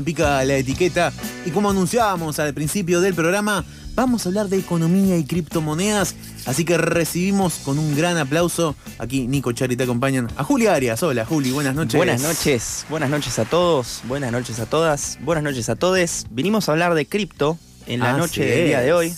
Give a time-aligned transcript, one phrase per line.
[0.00, 1.12] En Pica la Etiqueta
[1.44, 6.14] y como anunciábamos al principio del programa, vamos a hablar de economía y criptomonedas,
[6.46, 11.02] así que recibimos con un gran aplauso, aquí Nico Chari te acompañan, a Juli Arias.
[11.02, 11.98] Hola Juli, buenas noches.
[11.98, 16.24] Buenas noches, buenas noches a todos, buenas noches a todas, buenas noches a todos.
[16.30, 19.14] Vinimos a hablar de cripto en la Así noche del día de hoy.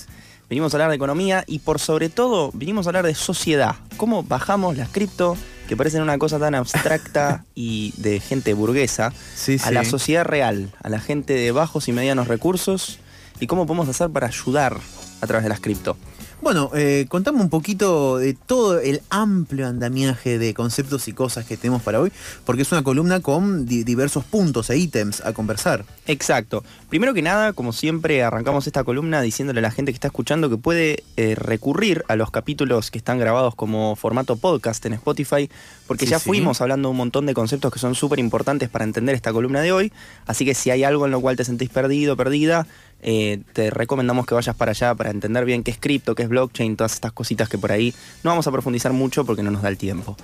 [0.51, 3.77] Vinimos a hablar de economía y por sobre todo vinimos a hablar de sociedad.
[3.97, 5.37] Cómo bajamos las cripto,
[5.73, 9.73] que parecen una cosa tan abstracta y de gente burguesa, Sí, a sí.
[9.73, 12.99] la sociedad real, a la gente de bajos y medianos recursos
[13.41, 14.77] y cómo podemos hacer para ayudar
[15.23, 15.97] a través de las cripto.
[16.43, 21.57] Bueno, eh, contame un poquito de todo el amplio andamiaje de conceptos y cosas que
[21.57, 22.11] tenemos para hoy,
[22.45, 25.85] porque es una columna con di- diversos puntos e ítems a conversar.
[26.09, 26.65] Exacto.
[26.89, 30.51] Primero que nada, como siempre, arrancamos esta columna diciéndole a la gente que está escuchando
[30.51, 35.49] que puede eh, recurrir a los capítulos que están grabados como formato podcast en Spotify,
[35.87, 36.29] porque Sí, ya sí.
[36.29, 39.61] fuimos hablando de un montón de conceptos que son súper importantes para entender esta columna
[39.61, 39.93] de hoy.
[40.27, 42.67] Así que si hay algo en lo cual te sentís perdido, perdida,
[43.03, 46.29] eh, te recomendamos que vayas para allá para entender bien qué es cripto, qué es
[46.29, 49.63] blockchain, todas estas cositas que por ahí no vamos a profundizar mucho porque no nos
[49.63, 50.17] da el tiempo.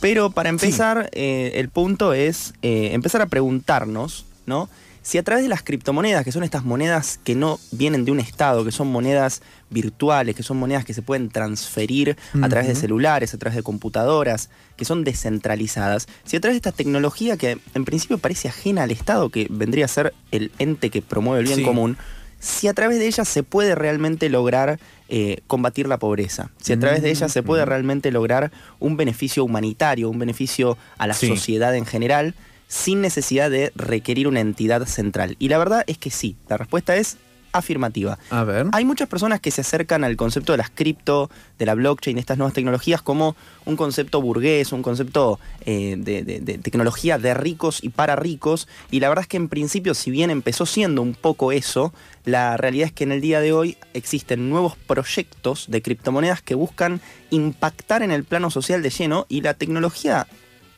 [0.00, 4.68] Pero para empezar, eh, el punto es eh, empezar a preguntarnos, ¿no?
[5.00, 8.20] Si a través de las criptomonedas, que son estas monedas que no vienen de un
[8.20, 12.74] estado, que son monedas virtuales, que son monedas que se pueden transferir a través de
[12.74, 17.58] celulares, a través de computadoras, que son descentralizadas, si a través de esta tecnología que
[17.74, 21.46] en principio parece ajena al Estado, que vendría a ser el ente que promueve el
[21.46, 21.64] bien Sí.
[21.64, 21.96] común,
[22.40, 26.78] si a través de ella se puede realmente lograr eh, combatir la pobreza, si a
[26.78, 27.70] través de ella se puede Ujú.
[27.70, 31.28] realmente lograr un beneficio humanitario, un beneficio a la Sí.
[31.28, 32.34] sociedad en general,
[32.68, 35.36] sin necesidad de requerir una entidad central.
[35.38, 37.16] Y la verdad es que sí, la respuesta es
[37.52, 38.18] afirmativa.
[38.30, 38.66] A ver.
[38.72, 42.20] Hay muchas personas que se acercan al concepto de las cripto, de la blockchain, de
[42.20, 47.34] estas nuevas tecnologías, como un concepto burgués, un concepto eh, de, de- de tecnología de
[47.34, 48.68] ricos y para ricos.
[48.90, 51.92] Y la verdad es que en principio, si bien empezó siendo un poco eso,
[52.24, 56.54] la realidad es que en el día de hoy existen nuevos proyectos de criptomonedas que
[56.54, 60.26] buscan impactar en el plano social de lleno y la tecnología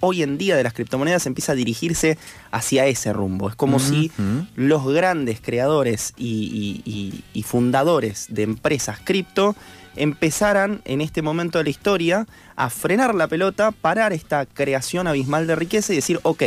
[0.00, 2.18] hoy en día de las criptomonedas empieza a dirigirse
[2.50, 3.48] hacia ese rumbo.
[3.48, 4.10] Es como si
[4.56, 9.54] los grandes creadores y, y- y- y fundadores de empresas cripto
[9.96, 15.46] empezaran en este momento de la historia a frenar la pelota, parar esta creación abismal
[15.46, 16.42] de riqueza y decir, ok,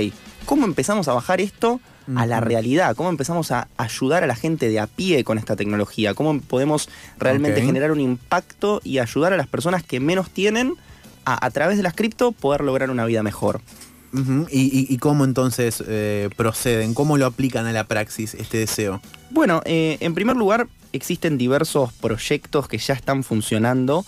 [0.45, 1.79] ¿cómo empezamos a bajar esto
[2.15, 2.95] a la realidad?
[2.95, 6.13] ¿Cómo empezamos a ayudar a la gente de a pie con esta tecnología?
[6.13, 6.89] ¿Cómo podemos
[7.19, 10.73] realmente generar un impacto y ayudar a las personas que menos tienen
[11.25, 13.61] a, a través de las cripto poder lograr una vida mejor?
[14.13, 14.45] Ujú.
[14.51, 16.93] ¿Y, y- y cómo entonces eh, proceden?
[16.93, 19.01] ¿Cómo lo aplican a la praxis este deseo?
[19.31, 24.05] Bueno, eh, en primer lugar, existen diversos proyectos que ya están funcionando.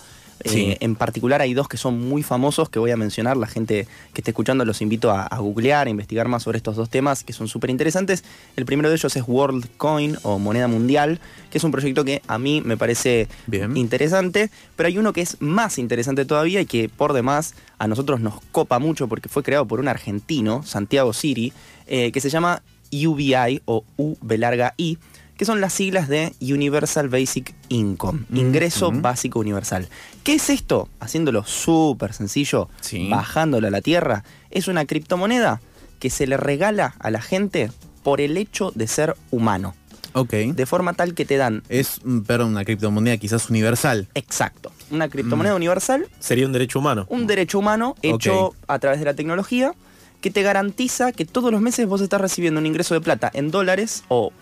[0.54, 3.36] Eh, en particular hay dos que son muy famosos que voy a mencionar.
[3.36, 6.76] La gente que esté escuchando los invito a, a googlear, a investigar más sobre estos
[6.76, 8.24] dos temas que son súper interesantes.
[8.56, 11.20] El primero de ellos es WorldCoin o Moneda Mundial,
[11.50, 13.76] que es un proyecto que a mí me parece Bien.
[13.76, 18.20] interesante, pero hay uno que es más interesante todavía y que por demás a nosotros
[18.20, 21.52] nos copa mucho porque fue creado por un argentino, Santiago Siri,
[21.86, 24.98] eh, que se llama UBI o U larga I,
[25.36, 29.02] que son las siglas de Universal Basic Income, Mm, ingreso mm.
[29.02, 29.88] básico universal.
[30.24, 30.88] ¿Qué es esto?
[31.00, 33.08] Haciéndolo súper sencillo, Sí.
[33.10, 35.60] bajándolo a la tierra, es una criptomoneda
[35.98, 37.70] que se le regala a la gente
[38.02, 39.74] por el hecho de ser humano,
[40.14, 40.30] Ok.
[40.32, 44.08] de forma tal que te dan Es, mm, perdón, una criptomoneda quizás universal.
[44.14, 45.56] exacto, una criptomoneda Mm.
[45.56, 47.06] universal Sería un derecho humano.
[47.10, 49.74] un derecho humano hecho a través de la tecnología
[50.22, 53.50] que te garantiza que todos los meses vos estás recibiendo un ingreso de plata en
[53.50, 54.32] dólares o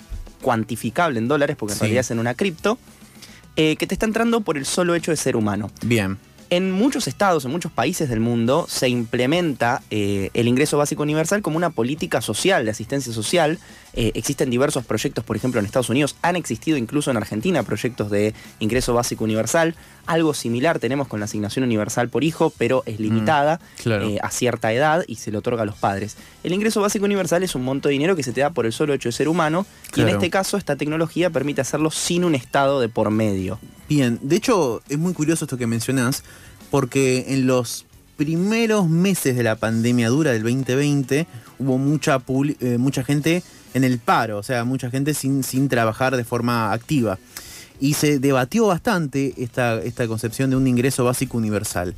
[0.44, 1.80] cuantificable en dólares, porque en Sí.
[1.84, 2.78] realidad es en una cripto,
[3.56, 5.70] eh, que te está entrando por el solo hecho de ser humano.
[5.82, 6.18] Bien.
[6.50, 11.42] En muchos estados, en muchos países del mundo, se implementa eh, el ingreso básico universal
[11.42, 13.58] como una política social, de asistencia social.
[13.94, 18.10] Eh, existen diversos proyectos, por ejemplo, en Estados Unidos, han existido incluso en Argentina proyectos
[18.10, 19.74] de ingreso básico universal.
[20.06, 24.08] Algo similar tenemos con la asignación universal por hijo, pero es limitada claro.
[24.08, 26.16] eh, a cierta edad y se le otorga a los padres.
[26.42, 28.72] El ingreso básico universal es un monto de dinero que se te da por el
[28.72, 29.66] solo hecho de ser humano
[29.96, 33.58] y en este caso esta tecnología permite hacerlo sin un estado de por medio.
[33.88, 36.22] Bien, de hecho es muy curioso esto que mencionás,
[36.70, 37.84] porque en los
[38.16, 41.26] primeros meses de la pandemia dura del 2020
[41.58, 42.22] hubo mucha,
[42.60, 43.42] eh, mucha gente
[43.74, 47.18] en el paro, o sea, mucha gente sin, sin trabajar de forma activa.
[47.80, 51.94] Y se debatió bastante esta, esta concepción de un ingreso básico universal.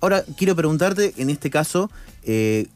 [0.00, 1.90] Ahora, quiero preguntarte, en este caso,
[2.24, 2.66] eh,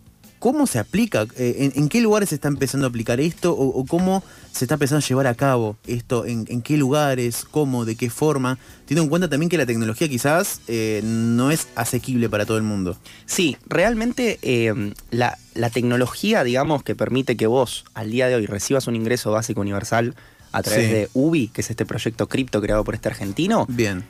[0.43, 1.23] ¿cómo se aplica?
[1.37, 3.53] Eh, en, en qué lugares se está empezando a aplicar esto?
[3.53, 6.27] O, o cómo se está empezando a llevar a cabo esto?
[6.27, 7.45] ¿En, en qué lugares?
[7.49, 7.85] ¿Cómo?
[7.85, 8.59] ¿De qué forma?
[8.87, 12.65] Teniendo en cuenta también que la tecnología quizás eh, no es asequible para todo el
[12.65, 12.97] mundo.
[13.25, 14.75] Sí, realmente eh,
[15.13, 19.31] la, la tecnología, digamos, que permite que vos al día de hoy recibas un ingreso
[19.31, 20.17] básico universal
[20.51, 20.93] a través Sí.
[20.93, 24.05] de UBI, que es este proyecto cripto creado por este argentino, Bien.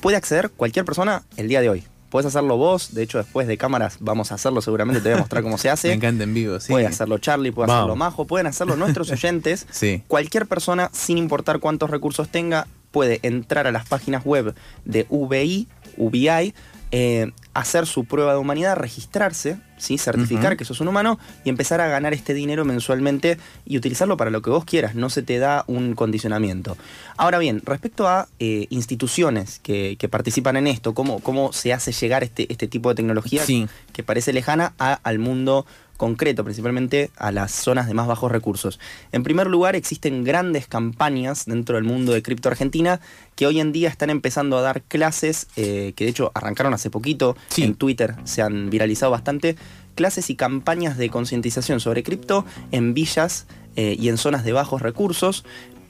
[0.00, 1.84] puede acceder cualquier persona el día de hoy.
[2.10, 5.20] Puedes hacerlo vos, de hecho después de cámaras vamos a hacerlo seguramente, te voy a
[5.20, 5.92] mostrar cómo se Me hace.
[5.92, 6.72] encanta en vivo, sí.
[6.72, 9.66] Puede hacerlo Charlie, puede hacerlo Majo, pueden hacerlo nuestros oyentes.
[9.70, 10.02] Sí.
[10.08, 14.54] Cualquier persona, sin importar cuántos recursos tenga, puede entrar a las páginas web
[14.84, 16.54] de VI, UBI,
[16.92, 19.98] eh, hacer su prueba de humanidad, registrarse, ¿sí?
[19.98, 24.30] certificar que sos un humano y empezar a ganar este dinero mensualmente y utilizarlo para
[24.30, 26.76] lo que vos quieras, no se te da un condicionamiento.
[27.16, 31.92] Ahora bien, respecto a eh, instituciones que, que participan en esto, cómo, cómo se hace
[31.92, 33.66] llegar este, este tipo de tecnología Sí.
[33.92, 35.66] que parece lejana a- al mundo
[35.96, 38.78] concreto, principalmente a las zonas de más bajos recursos.
[39.12, 43.00] En primer lugar, existen grandes campañas dentro del mundo de cripto Argentina
[43.34, 46.90] que hoy en día están empezando a dar clases, eh, que de hecho arrancaron hace
[46.90, 47.62] poquito, Sí.
[47.62, 49.56] en Twitter se han viralizado bastante,
[49.94, 53.46] clases y campañas de concientización sobre cripto en villas
[53.76, 55.44] eh, y en zonas de bajos recursos,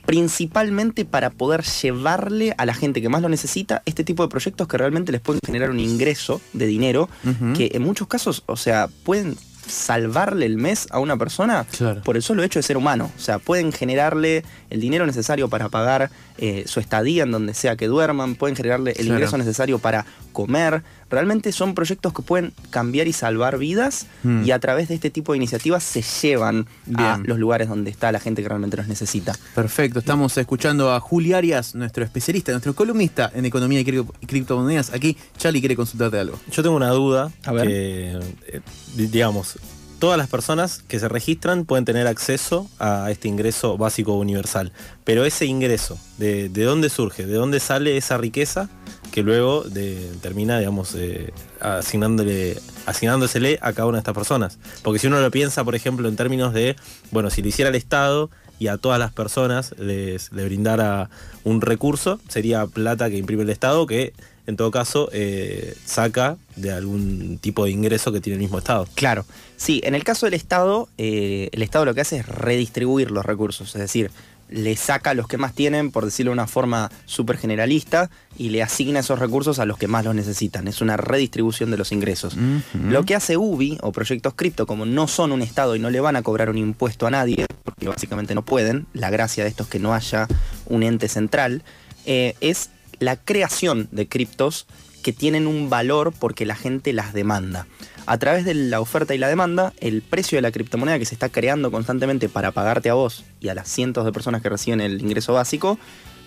[0.05, 4.67] principalmente para poder llevarle a la gente que más lo necesita este tipo de proyectos
[4.67, 7.09] que realmente les pueden generar un ingreso de dinero
[7.55, 9.35] que en muchos casos, o sea, pueden
[9.67, 12.01] salvarle el mes a una persona Claro.
[12.03, 13.11] por el solo hecho de ser humano.
[13.15, 17.75] O sea, pueden generarle el dinero necesario para pagar eh, su estadía en donde sea
[17.75, 19.13] que duerman, pueden generarle el Claro.
[19.15, 20.05] ingreso necesario para
[20.37, 20.83] comer.
[21.09, 24.43] Realmente son proyectos que pueden cambiar y salvar vidas Mm.
[24.45, 28.11] y a través de este tipo de iniciativas se llevan a los lugares donde está
[28.11, 29.33] la gente que realmente los necesita.
[29.55, 34.25] Perfecto, estamos escuchando a Juli Arias, nuestro especialista, nuestro columnista en economía y cripto- y
[34.27, 34.93] criptomonedas.
[34.93, 36.37] Aquí Charlie quiere consultarte algo.
[36.51, 37.67] Yo tengo una duda A ver.
[37.67, 38.61] que, eh,
[38.95, 39.57] di- digamos,
[39.99, 44.71] todas las personas que se registran pueden tener acceso a este ingreso básico universal,
[45.03, 47.25] pero ese ingreso, ¿de, de dónde surge?
[47.25, 48.69] ¿De dónde sale esa riqueza
[49.11, 54.59] que luego de- termina, digamos, eh, asignándole, asignándosele a cada una de estas personas?
[54.83, 56.75] Porque si uno lo piensa, por ejemplo, en términos de,
[57.11, 58.29] bueno, si lo hiciera el Estado
[58.59, 61.09] y a todas las personas les, le brindara
[61.43, 64.13] un recurso, sería plata que imprime el Estado que
[64.47, 68.87] en todo caso eh, saca de algún tipo de ingreso que tiene el mismo Estado.
[68.95, 69.25] Claro,
[69.57, 73.25] sí, en el caso del Estado, eh, el Estado lo que hace es redistribuir los
[73.25, 74.09] recursos, es decir,
[74.49, 78.49] le saca a los que más tienen, por decirlo de una forma súper generalista, y
[78.49, 80.69] le asigna esos recursos a los que más los necesitan.
[80.69, 82.37] Es una redistribución de los ingresos.
[82.73, 85.99] Lo que hace UBI o proyectos cripto, como no son un Estado y no le
[85.99, 89.63] van a cobrar un impuesto a nadie, porque básicamente no pueden, la gracia de esto
[89.63, 90.27] es que no haya
[90.65, 91.63] un ente central,
[92.05, 94.67] eh, es la creación de criptos
[95.03, 97.67] que tienen un valor porque la gente las demanda.
[98.05, 101.15] A través de la oferta y la demanda, el precio de la criptomoneda que se
[101.15, 104.81] está creando constantemente para pagarte a vos y a las cientos de personas que reciben
[104.81, 105.77] el ingreso básico,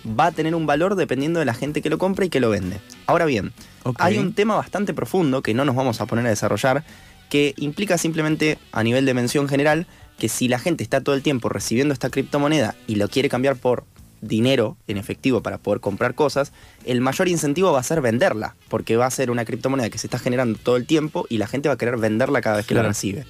[0.07, 2.49] va a tener un valor dependiendo de la gente que lo compra y que lo
[2.49, 2.79] vende.
[3.05, 3.53] Ahora bien,
[3.97, 6.83] hay un tema bastante profundo que no nos vamos a poner a desarrollar,
[7.29, 9.87] que implica simplemente a nivel de mención general
[10.17, 13.55] que si la gente está todo el tiempo recibiendo esta criptomoneda y lo quiere cambiar
[13.55, 13.85] por
[14.21, 16.53] dinero en efectivo para poder comprar cosas,
[16.85, 20.07] el mayor incentivo va a ser venderla, porque va a ser una criptomoneda que se
[20.07, 22.75] está generando todo el tiempo y la gente va a querer venderla cada vez que
[22.75, 23.25] la recibe.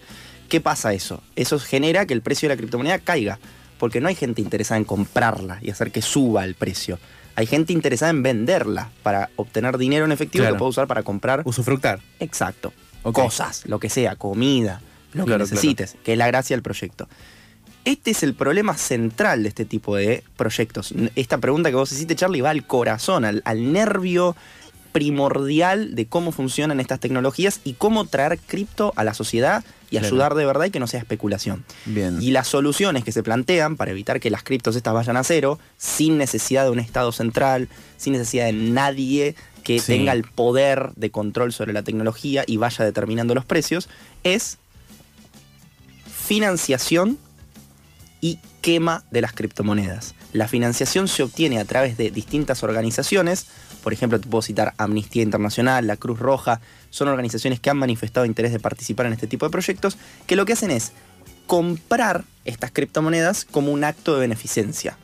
[0.50, 1.24] ¿Qué pasa eso?
[1.36, 3.40] Eso genera que el precio de la criptomoneda caiga,
[3.80, 7.00] porque no hay gente interesada en comprarla y hacer que suba el precio.
[7.36, 10.56] Hay gente interesada en venderla para obtener dinero en efectivo Claro.
[10.56, 12.02] que puede usar para comprar Usufructar.
[12.20, 12.74] Exacto.
[13.04, 13.16] Ok.
[13.16, 14.82] Cosas, lo que sea, comida,
[15.14, 17.08] lo Claro, que necesites, que es la gracia del proyecto.
[17.84, 20.94] Este es el problema central de este tipo de proyectos.
[21.16, 24.36] Esta pregunta que vos hiciste, Charlie, va al corazón, al, al nervio
[24.92, 30.08] primordial de cómo funcionan estas tecnologías y cómo traer cripto a la sociedad y Claro.
[30.08, 31.66] ayudar de verdad y que no sea especulación.
[31.86, 32.22] Bien.
[32.22, 35.60] Y las soluciones que se plantean para evitar que las criptos estas vayan a cero,
[35.78, 39.88] sin necesidad de un Estado central, sin necesidad de nadie que Sí.
[39.94, 43.90] tenga el poder de control sobre la tecnología y vaya determinando los precios,
[44.24, 44.58] es
[46.28, 47.18] financiación
[48.22, 50.14] y quema de las criptomonedas.
[50.32, 53.48] La financiación se obtiene a través de distintas organizaciones,
[53.84, 56.62] por ejemplo, te puedo citar Amnistía Internacional, la Cruz Roja,
[56.92, 59.98] son organizaciones que han manifestado interés de participar en este tipo de proyectos,
[60.28, 60.92] que lo que hacen es
[61.48, 64.98] comprar estas criptomonedas como un acto de beneficencia.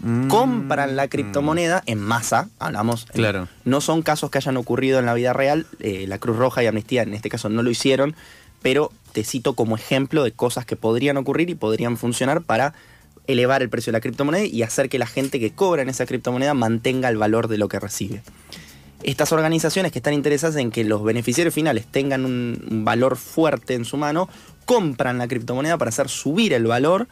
[0.00, 0.28] Mm.
[0.28, 3.06] Compran la criptomoneda en masa, hablamos.
[3.10, 3.48] en- Claro.
[3.64, 6.66] no son casos que hayan ocurrido en la vida real, eh, la Cruz Roja y
[6.66, 8.14] Amnistía en este caso no lo hicieron,
[8.64, 12.72] pero te cito como ejemplo de cosas que podrían ocurrir y podrían funcionar para
[13.26, 16.06] elevar el precio de la criptomoneda y hacer que la gente que cobra en esa
[16.06, 18.22] criptomoneda mantenga el valor de lo que recibe.
[19.02, 23.84] Estas organizaciones que están interesadas en que los beneficiarios finales tengan un, valor fuerte en
[23.84, 24.30] su mano,
[24.64, 27.06] compran la criptomoneda para hacer subir el valor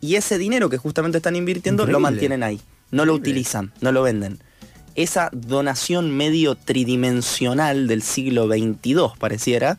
[0.00, 2.60] y ese dinero que justamente están invirtiendo lo mantienen ahí.
[2.90, 4.40] No lo utilizan, no lo venden.
[4.96, 9.78] Esa donación medio tridimensional del siglo XXII, pareciera,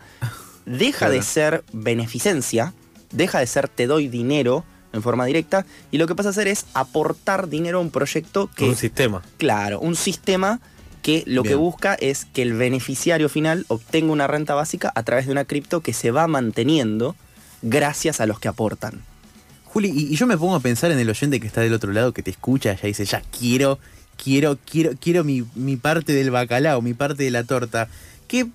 [0.65, 1.13] deja Claro.
[1.13, 2.73] de ser beneficencia,
[3.11, 6.47] deja de ser te doy dinero en forma directa, y lo que pasa a hacer
[6.47, 9.21] es aportar dinero a un proyecto que Un sistema.
[9.37, 10.59] Claro, un sistema
[11.03, 15.27] que lo que busca es que el beneficiario final obtenga una renta básica a través
[15.27, 17.15] de una cripto que se va manteniendo
[17.61, 19.01] gracias a los que aportan.
[19.65, 21.91] Juli, y, y yo me pongo a pensar en el oyente que está del otro
[21.93, 23.77] lado, que te escucha, ya dice, ya quiero,
[24.21, 27.87] quiero, quiero, quiero mi, mi parte del bacalao, mi parte de la torta.
[28.27, 28.47] ¿Qué,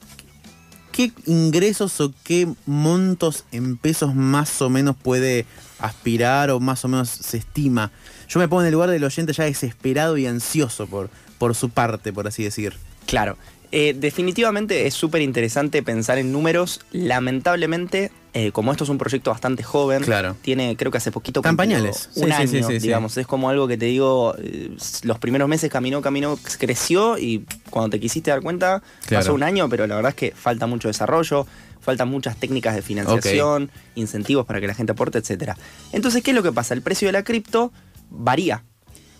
[0.94, 5.44] ¿Qué ingresos o qué montos en pesos más o menos puede
[5.80, 7.90] aspirar o más o menos se estima?
[8.28, 11.70] Yo me pongo en el lugar del oyente ya desesperado y ansioso por, por su
[11.70, 12.74] parte, por así decir.
[13.06, 13.36] Claro,
[13.72, 16.80] eh, definitivamente es súper interesante pensar en números.
[16.92, 20.36] Lamentablemente, eh, como esto es un proyecto bastante joven, Claro.
[20.42, 22.10] tiene, creo que hace poquito cumplió pañales.
[22.16, 22.86] un Sí, sí, año, sí, sí, sí.
[22.86, 23.16] digamos.
[23.16, 27.90] Es como algo que te digo, eh, los primeros meses caminó, caminó, creció y cuando
[27.90, 29.22] te quisiste dar cuenta, Claro.
[29.24, 31.46] pasó un año, pero la verdad es que falta mucho desarrollo,
[31.80, 35.52] faltan muchas técnicas de financiación, incentivos para que la gente aporte, etc.
[35.92, 36.74] Entonces, ¿qué es lo que pasa?
[36.74, 37.72] El precio de la cripto
[38.10, 38.64] varía.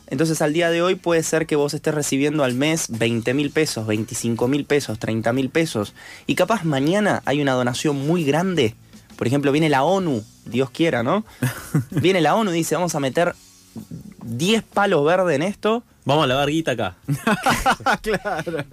[0.07, 3.51] Entonces al día de hoy puede ser que vos estés recibiendo al mes 20 mil
[3.51, 5.95] pesos, 25 mil pesos, 30 mil pesos.
[6.27, 8.75] Y capaz mañana hay una donación muy grande.
[9.17, 11.25] Por ejemplo, viene la ONU, Dios quiera, ¿no?
[11.91, 13.35] Viene la ONU y dice, vamos a meter
[14.25, 15.83] 10 palos verdes en esto.
[16.05, 16.97] Vamos a lavar guita acá.
[18.03, 18.65] claro.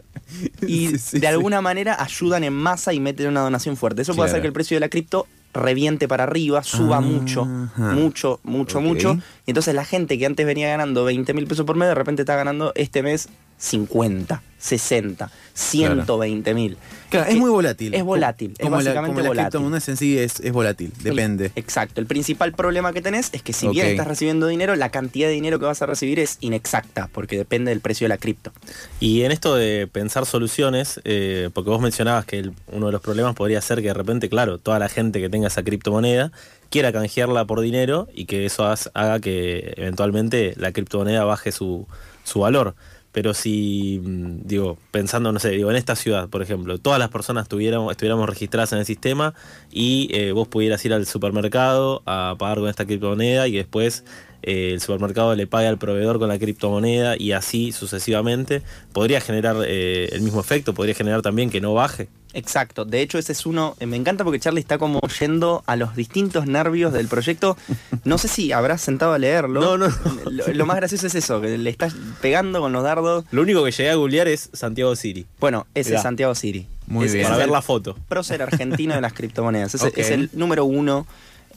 [0.67, 1.25] Y Sí, sí, de sí.
[1.25, 4.01] alguna manera ayudan en masa y meten una donación fuerte.
[4.01, 7.45] Eso puede hacer que el precio de la cripto reviente para arriba, suba mucho,
[7.75, 9.17] mucho, mucho, mucho.
[9.45, 12.21] Y entonces la gente que antes venía ganando 20 mil pesos por mes, de repente
[12.21, 13.27] está ganando este mes
[13.61, 16.77] 50, 60, 120 mil.
[17.09, 17.93] Claro, es muy volátil.
[17.93, 19.43] Es volátil, es Como la- básicamente como las volátil.
[19.51, 21.45] criptomonedas en sí es, es volátil, depende.
[21.47, 22.01] El- exacto.
[22.01, 25.33] El principal problema que tenés es que si bien estás recibiendo dinero, la cantidad de
[25.35, 28.51] dinero que vas a recibir es inexacta, porque depende del precio de la cripto.
[28.99, 33.01] Y en esto de pensar soluciones, eh, porque vos mencionabas que el- uno de los
[33.01, 36.31] problemas podría ser que de repente, claro, toda la gente que tenga esa criptomoneda
[36.71, 38.63] quiera canjearla por dinero y que eso
[38.93, 41.87] haga que eventualmente la criptomoneda baje su,
[42.23, 42.73] su valor.
[43.11, 47.09] Pero si, mm, digo, pensando, no sé, digo, en esta ciudad, por ejemplo, todas las
[47.09, 49.33] personas tuviéramos, estuviéramos registradas en el sistema
[49.71, 54.03] y eh, vos pudieras ir al supermercado a pagar con esta criptomoneda y después
[54.43, 58.61] eh, el supermercado le paga al proveedor con la criptomoneda y así sucesivamente,
[58.93, 62.09] podría generar eh, el mismo efecto, podría generar también que no baje.
[62.33, 65.75] Exacto, de hecho ese es uno, eh, me encanta porque Charlie está como yendo a
[65.75, 67.57] los distintos nervios del proyecto.
[68.05, 69.59] No sé si habrás sentado a leerlo.
[69.59, 69.87] No, no,
[70.29, 73.25] Lo, lo más gracioso es eso, que le estás pegando con los dardos.
[73.31, 75.99] Lo único que llegué a googlear es Santiago City, Bueno, ese Mirá.
[75.99, 76.67] es Santiago City.
[76.87, 77.25] Muy Ese bien.
[77.25, 77.95] es para ver la foto.
[78.09, 79.75] prócer argentino de las criptomonedas.
[79.75, 81.05] Es, es el número uno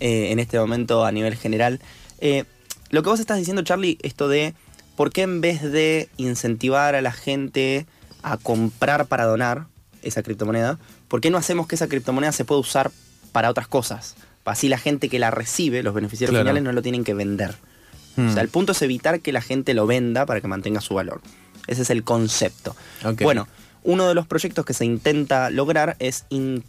[0.00, 1.80] eh, en este momento a nivel general.
[2.20, 2.44] Eh,
[2.90, 4.54] lo que vos estás diciendo, Charlie, esto de
[4.96, 7.86] por qué en vez de incentivar a la gente
[8.22, 9.66] a comprar para donar
[10.04, 12.90] esa criptomoneda, ¿por qué no hacemos que esa criptomoneda se pueda usar
[13.32, 14.14] para otras cosas?
[14.44, 16.44] Así la gente que la recibe, los beneficiarios Claro.
[16.44, 17.54] finales, no lo tienen que vender.
[18.16, 18.28] Hmm.
[18.28, 20.94] O sea, el punto es evitar que la gente lo venda para que mantenga su
[20.94, 21.20] valor.
[21.66, 22.76] Ese es el concepto.
[23.22, 23.48] Bueno,
[23.82, 26.62] uno de los proyectos que se intenta lograr es, in-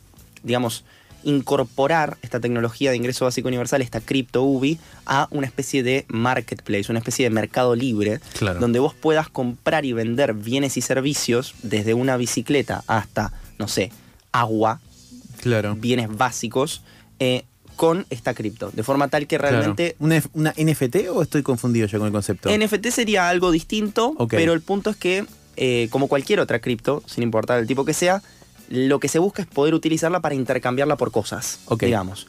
[0.43, 0.85] digamos,
[1.25, 6.85] incorporar esta tecnología de ingreso básico universal, esta cripto UBI, a una especie de marketplace,
[6.89, 8.59] una especie de mercado libre, Claro.
[8.59, 13.91] donde vos puedas comprar y vender bienes y servicios desde una bicicleta hasta, no sé,
[14.31, 14.79] agua,
[15.41, 15.75] Claro.
[15.75, 16.81] bienes básicos,
[17.19, 17.43] eh,
[17.75, 18.71] con esta cripto.
[18.71, 19.57] De forma tal que claro.
[19.57, 22.49] realmente ¿Una, NFT o estoy confundido yo con el concepto?
[22.49, 25.25] NFT sería algo distinto, pero el punto es que,
[25.57, 28.21] eh, como cualquier otra cripto, sin importar el tipo que sea,
[28.69, 32.27] lo que se busca es poder utilizarla para intercambiarla por cosas, digamos.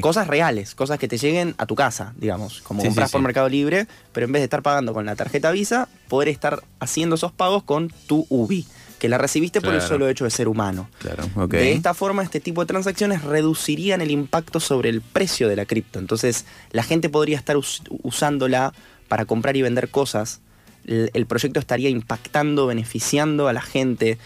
[0.00, 2.60] Cosas reales, cosas que te lleguen a tu casa, digamos.
[2.60, 3.24] Como Sí, compras sí, por sí.
[3.24, 7.14] Mercado Libre, pero en vez de estar pagando con la tarjeta Visa, poder estar haciendo
[7.16, 8.66] esos pagos con tu UBI,
[8.98, 10.88] que la recibiste por el solo hecho de ser humano.
[10.98, 11.24] Claro.
[11.48, 15.64] De esta forma, este tipo de transacciones reducirían el impacto sobre el precio de la
[15.66, 15.98] cripto.
[16.00, 18.72] Entonces, la gente podría estar us- usándola
[19.06, 20.40] para comprar y vender cosas.
[20.84, 24.18] El, el proyecto estaría impactando, beneficiando a la gente,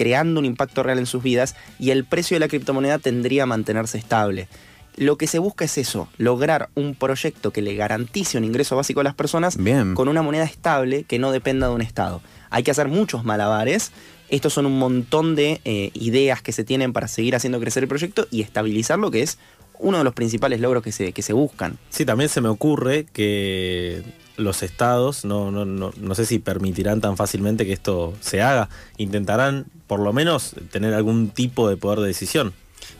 [0.00, 3.46] creando un impacto real en sus vidas y el precio de la criptomoneda tendría a
[3.46, 4.48] mantenerse estable.
[4.96, 9.00] Lo que se busca es eso, lograr un proyecto que le garantice un ingreso básico
[9.00, 9.94] a las personas Bien.
[9.94, 12.22] con una moneda estable que no dependa de un Estado.
[12.48, 13.92] Hay que hacer muchos malabares.
[14.30, 17.88] Estos son un montón de eh, ideas que se tienen para seguir haciendo crecer el
[17.90, 19.36] proyecto y estabilizarlo, que es
[19.80, 21.76] uno de los principales logros que se, que se buscan.
[21.90, 24.02] Sí, también se me ocurre que
[24.38, 28.70] los estados, no, no, no, no sé si permitirán tan fácilmente que esto se haga,
[28.96, 32.52] intentarán por lo menos tener algún tipo de poder de decisión.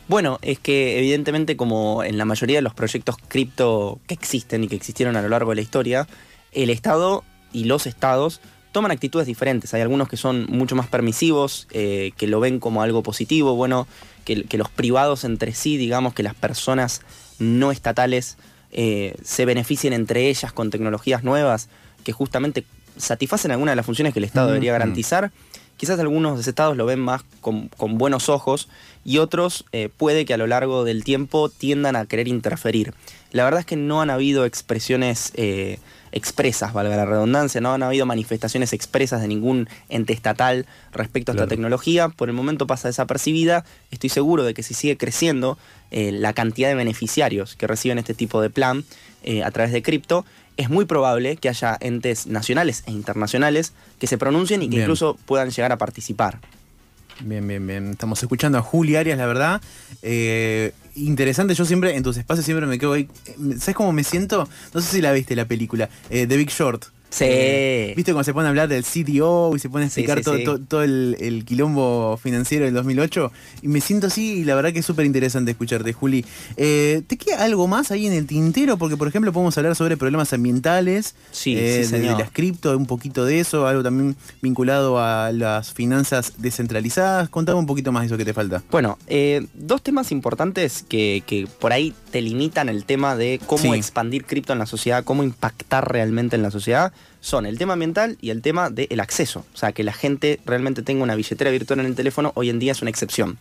[0.09, 4.67] Bueno, es que evidentemente como en la mayoría de los proyectos cripto que existen y
[4.67, 6.05] que existieron a lo largo de la historia,
[6.51, 8.41] el Estado y los estados
[8.73, 9.73] toman actitudes diferentes.
[9.73, 13.55] Hay algunos que son mucho más permisivos, eh, que lo ven como algo positivo.
[13.55, 13.87] Bueno,
[14.25, 17.03] que, que los privados entre sí, digamos, que las personas
[17.39, 18.37] no estatales
[18.73, 21.69] eh, se beneficien entre ellas con tecnologías nuevas
[22.03, 22.65] que justamente
[22.97, 25.31] satisfacen algunas de las funciones que el Estado Mm, debería garantizar.
[25.81, 28.69] Quizás algunos estados lo ven más con, con buenos ojos
[29.03, 32.93] y otros eh, puede que a lo largo del tiempo tiendan a querer interferir.
[33.31, 35.79] La verdad es que no han habido expresiones eh,
[36.11, 41.33] expresas, valga la redundancia, no han habido manifestaciones expresas de ningún ente estatal respecto a
[41.33, 42.09] esta tecnología.
[42.09, 43.65] Por el momento pasa desapercibida.
[43.89, 45.57] Estoy seguro de que si sigue creciendo
[45.89, 48.85] eh, la cantidad de beneficiarios que reciben este tipo de plan
[49.43, 50.25] a través de cripto,
[50.57, 54.83] es muy probable que haya entes nacionales e internacionales que se pronuncien y que Bien.
[54.83, 56.39] incluso puedan llegar a participar.
[57.21, 57.91] Bien, bien, bien.
[57.91, 59.61] Estamos escuchando a Juli Arias, la verdad.
[60.01, 63.07] Eh, interesante, yo siempre en tus espacios siempre me quedo ahí.
[63.59, 64.47] ¿Sabes cómo me siento?
[64.73, 66.85] No sé si la viste la película, eh, The Big Short.
[67.11, 67.25] Sí.
[67.27, 70.23] Eh, ¿Viste cuando se pone a hablar del CTO y se pone a explicar sí,
[70.23, 70.43] todo, sí.
[70.45, 73.31] todo- todo el, el quilombo financiero del 2008?
[73.61, 76.25] Y me siento así y la verdad que es súper interesante escucharte, Juli.
[76.55, 78.77] Eh, ¿Te queda algo más ahí en el tintero?
[78.77, 81.15] Porque, por ejemplo, podemos hablar sobre problemas ambientales.
[81.31, 86.33] Sí, eh, de- las cripto, un poquito de eso, algo también vinculado a las finanzas
[86.37, 87.27] descentralizadas.
[87.29, 88.63] Contame un poquito más de eso que te falta.
[88.71, 93.75] Bueno, eh, dos temas importantes que, que por ahí te limitan el tema de cómo
[93.75, 98.17] expandir cripto en la sociedad, cómo impactar realmente en la sociedad, son el tema ambiental
[98.19, 99.45] y el tema del acceso.
[99.53, 102.57] O sea, que la gente realmente tenga una billetera virtual en el teléfono hoy en
[102.59, 103.37] día es una excepción.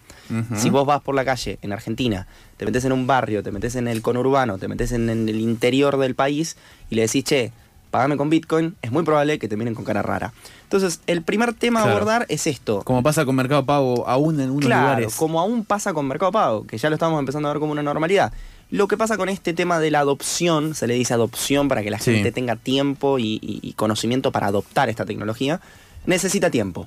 [0.56, 2.26] Si vos vas por la calle en Argentina,
[2.56, 5.40] te metes en un barrio, te metes en el conurbano, te metes en, en el
[5.40, 6.56] interior del país
[6.88, 7.52] y le decís, che,
[7.90, 10.32] pagame con Bitcoin, es muy probable que te miren con cara rara.
[10.64, 12.82] Entonces, el primer tema a abordar es esto.
[12.84, 15.16] Como pasa con Mercado Pago aún en unos Claro, lugares.
[15.16, 17.82] como aún pasa con Mercado Pago, que ya lo estamos empezando a ver como una
[17.82, 18.32] normalidad.
[18.70, 21.90] Lo que pasa con este tema de la adopción, se le dice adopción para que
[21.90, 22.12] la Sí.
[22.14, 25.60] gente tenga tiempo y, y- y conocimiento para adoptar esta tecnología,
[26.06, 26.86] necesita tiempo.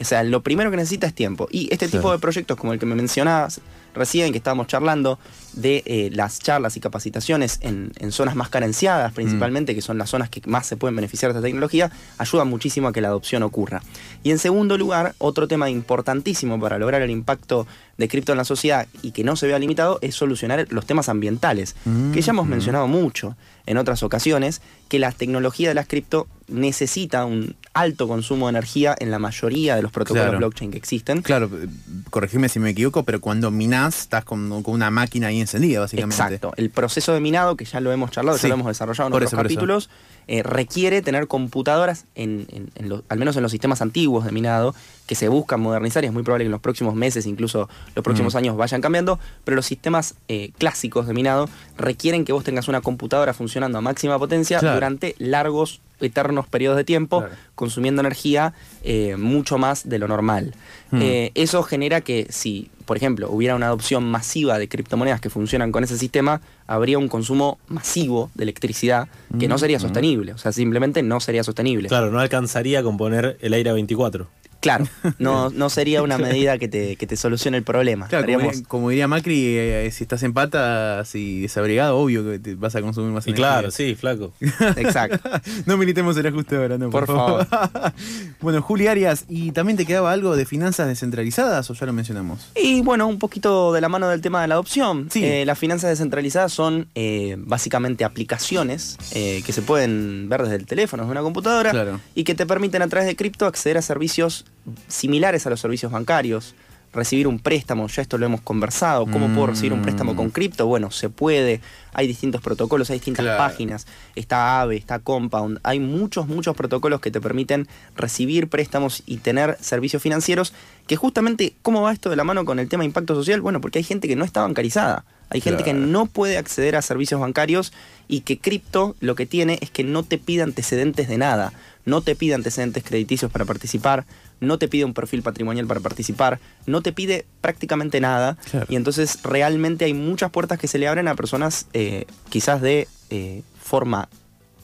[0.00, 1.48] O sea, lo primero que necesita es tiempo.
[1.50, 3.60] Y este tipo de proyectos como el que me mencionabas
[3.94, 5.18] recién, que estábamos charlando,
[5.52, 10.08] de eh, las charlas y capacitaciones en, en zonas más carenciadas, principalmente, que son las
[10.08, 13.42] zonas que más se pueden beneficiar de esta tecnología, ayudan muchísimo a que la adopción
[13.42, 13.82] ocurra.
[14.22, 17.66] Y en segundo lugar, otro tema importantísimo para lograr el impacto
[17.98, 21.10] de cripto en la sociedad y que no se vea limitado es solucionar los temas
[21.10, 21.76] ambientales,
[22.14, 22.50] que ya hemos Mm.
[22.50, 28.46] mencionado mucho en otras ocasiones, que la tecnología de las cripto necesita un alto consumo
[28.46, 30.38] de energía en la mayoría de los protocolos Claro.
[30.38, 31.22] blockchain que existen.
[31.22, 31.66] Claro, eh,
[32.10, 36.22] corregime si me equivoco, pero cuando minás estás con, con una máquina ahí encendida, básicamente.
[36.22, 36.52] Exacto.
[36.56, 39.12] El proceso de minado, que ya lo hemos charlado, Sí, ya lo hemos desarrollado en
[39.12, 39.42] por otros eso.
[39.42, 39.90] capítulos,
[40.28, 44.32] eh, requiere tener computadoras, en, en- en los- al menos en los sistemas antiguos de
[44.32, 44.74] minado,
[45.06, 48.04] que se buscan modernizar y es muy probable que en los próximos meses, incluso los
[48.04, 48.38] próximos Mm.
[48.38, 52.80] años, vayan cambiando, pero los sistemas eh, clásicos de minado requieren que vos tengas una
[52.82, 54.74] computadora funcionando a máxima potencia Claro.
[54.76, 57.34] durante largos, eternos periodos de tiempo, Claro.
[57.54, 58.52] consumiendo energía
[58.84, 60.54] eh, mucho más de lo normal.
[60.90, 61.00] Mm.
[61.02, 65.72] Eh, eso genera que si, por ejemplo, hubiera una adopción masiva de criptomonedas que funcionan
[65.72, 69.80] con ese sistema, habría un consumo masivo de electricidad que no sería Mm.
[69.80, 70.32] sostenible.
[70.32, 71.88] O sea, simplemente no sería sostenible.
[71.88, 74.28] Claro, no alcanzaría con poner el aire a 24.
[74.62, 74.86] Claro,
[75.18, 78.06] no, no sería una medida que te, que te solucione el problema.
[78.06, 82.38] Claro, como, Estaríamos- como diría Macri, eh, si estás en patas y desabrigado, obvio que
[82.38, 83.48] te vas a consumir más Y energía.
[83.48, 84.32] claro, sí, flaco.
[84.76, 85.28] Exacto.
[85.66, 87.46] no militemos el ajuste ahora, no, por, Por favor.
[88.40, 92.48] bueno, Juli Arias, ¿y también te quedaba algo de finanzas descentralizadas o ya lo mencionamos?
[92.54, 95.08] Y bueno, un poquito de la mano del tema de la adopción.
[95.10, 95.24] Sí.
[95.24, 100.66] Eh, las finanzas descentralizadas son eh, básicamente aplicaciones eh, que se pueden ver desde el
[100.66, 102.00] teléfono, desde una computadora, Claro.
[102.14, 104.44] y que te permiten a través de cripto acceder a servicios
[104.88, 106.54] similares a los servicios bancarios.
[106.94, 109.06] Recibir un préstamo, ya esto lo hemos conversado.
[109.06, 110.30] ¿Cómo puedo recibir un préstamo con Mm.
[110.30, 110.66] cripto?
[110.66, 111.62] Bueno, se puede.
[111.94, 113.38] Hay distintos protocolos, hay distintas Claro.
[113.38, 113.86] páginas.
[114.14, 115.58] Está AVE, está Compound.
[115.62, 120.52] Hay muchos, muchos protocolos que te permiten recibir préstamos y tener servicios financieros.
[120.86, 123.40] Que justamente, ¿cómo va esto de la mano con el tema de impacto social?
[123.40, 125.06] Bueno, porque hay gente que no está bancarizada.
[125.32, 125.78] Hay gente Claro.
[125.80, 127.72] que no puede acceder a servicios bancarios
[128.06, 131.52] y que cripto lo que tiene es que no te pide antecedentes de nada.
[131.84, 134.04] No te pide antecedentes crediticios para participar,
[134.40, 138.36] no te pide un perfil patrimonial para participar, no te pide prácticamente nada.
[138.50, 138.66] Claro.
[138.68, 142.86] Y entonces realmente hay muchas puertas que se le abren a personas eh, quizás de
[143.10, 144.08] eh, forma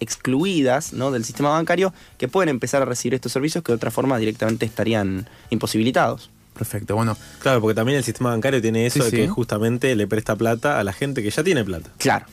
[0.00, 1.10] excluidas ¿no?
[1.10, 4.64] del sistema bancario que pueden empezar a recibir estos servicios que de otra forma directamente
[4.66, 6.30] estarían imposibilitados.
[6.58, 9.16] Perfecto, bueno, Claro, porque también el sistema bancario tiene eso Sí, de sí.
[9.16, 11.88] que justamente le presta plata a la gente que ya tiene plata.
[11.98, 12.26] Claro,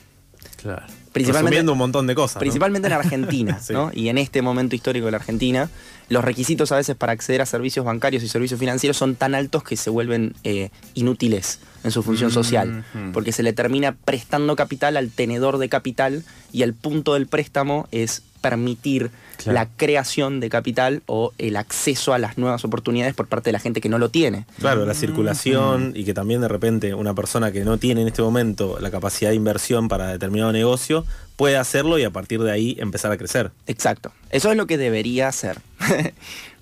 [0.60, 0.82] claro.
[1.12, 2.36] principalmente, Resumiendo un montón de cosas.
[2.36, 2.40] ¿no?
[2.40, 3.72] principalmente en Argentina, Sí.
[3.72, 3.90] ¿no?
[3.94, 5.70] Y en este momento histórico de la Argentina,
[6.08, 9.62] los requisitos a veces para acceder a servicios bancarios y servicios financieros son tan altos
[9.62, 13.12] que se vuelven eh, inútiles en su función social, Mhm.
[13.12, 17.86] porque se le termina prestando capital al tenedor de capital y el punto del préstamo
[17.92, 19.52] es permitir Claro.
[19.54, 23.58] la creación de capital o el acceso a las nuevas oportunidades por parte de la
[23.58, 24.46] gente que no lo tiene.
[24.60, 28.22] Claro, la circulación y que también de repente una persona que no tiene en este
[28.22, 31.04] momento la capacidad de inversión para determinado negocio
[31.36, 33.50] puede hacerlo y a partir de ahí empezar a crecer.
[33.66, 34.10] Exacto.
[34.30, 35.58] Eso es lo que debería ser.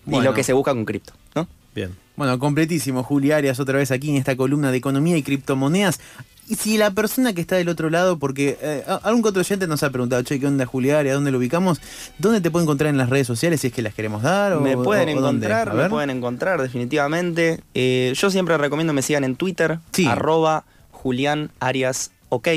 [0.06, 0.30] y Bueno.
[0.30, 1.46] lo que se busca con cripto, ¿no?
[1.76, 1.94] Bien.
[2.16, 6.00] Bueno, completísimo, Juli Arias, otra vez aquí en esta columna de economía y criptomonedas.
[6.46, 9.40] Y si la persona que está del otro lado, porque eh, a- algún que otro
[9.40, 11.14] oyente nos ha preguntado, che, ¿qué onda Juli Arias?
[11.14, 11.80] ¿Dónde lo ubicamos?
[12.18, 14.52] ¿Dónde te puede encontrar en las redes sociales si es que las queremos dar?
[14.54, 17.60] O, Me pueden o- encontrar, A me pueden encontrar definitivamente.
[17.74, 20.06] Eh, yo siempre recomiendo me sigan en Twitter, Sí.
[20.06, 22.48] arroba Julián Arias OK.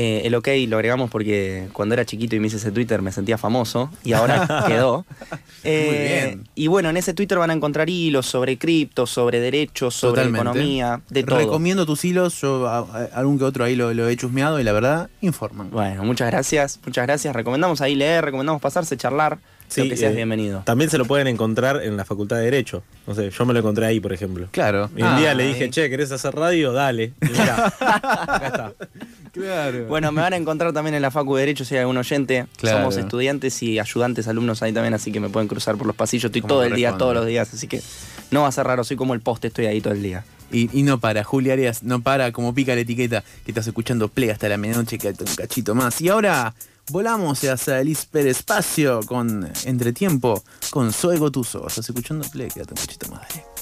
[0.00, 3.10] Eh, el OK lo agregamos porque cuando era chiquito y me hice ese Twitter me
[3.10, 5.04] sentía famoso y ahora quedó.
[5.64, 6.48] Eh, bien.
[6.54, 10.48] Y bueno, en ese Twitter van a encontrar hilos sobre cripto, sobre derechos, sobre Totalmente.
[10.50, 11.38] economía, de todo.
[11.40, 14.62] Recomiendo tus hilos, yo a- a- algún que otro ahí lo, lo he chusmeado y
[14.62, 15.70] la verdad, informan.
[15.72, 17.34] Bueno, muchas gracias, muchas gracias.
[17.34, 19.38] Recomendamos ahí leer, recomendamos pasarse, charlar.
[19.66, 20.62] Sí, lo que seas eh, bienvenido.
[20.64, 22.82] También se lo pueden encontrar en la Facultad de Derecho.
[23.06, 24.48] No sé, yo me lo encontré ahí, por ejemplo.
[24.50, 24.88] Claro.
[24.96, 26.72] Y un día Ah, le dije, che, ¿querés hacer radio?
[26.72, 27.12] Dale.
[27.20, 28.72] Y mirá, acá está.
[29.38, 29.86] Claro.
[29.86, 32.46] Bueno, me van a encontrar también en la Facu de Derecho si hay algún oyente.
[32.56, 32.78] Claro.
[32.78, 36.26] Somos estudiantes y ayudantes alumnos ahí también, así que me pueden cruzar por los pasillos.
[36.26, 37.82] Estoy todo el día, todos los días, así que
[38.30, 38.84] no va a ser raro.
[38.84, 40.24] Soy como el poste, estoy ahí todo el día.
[40.50, 44.08] Y, y no para, Juli Arias, no para, como pica la etiqueta, que estás escuchando
[44.08, 46.00] Play hasta la medianoche, que un cachito más.
[46.00, 46.54] Y ahora
[46.90, 51.66] volamos hacia el hiperespacio con Entretiempo, con Zoe Gotuso.
[51.66, 53.28] Estás escuchando Play, quédate un cachito más.
[53.28, 53.57] dale.